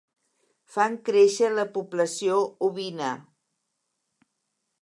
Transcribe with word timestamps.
Fan 0.75 0.95
créixer 1.09 1.51
la 1.59 1.67
població 1.75 2.39
ovina. 2.71 3.13